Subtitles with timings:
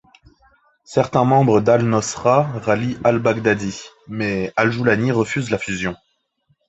[0.85, 5.95] Certains membres d'al-Nosra rallient al-Baghdadi, mais al-Joulani refuse la fusion.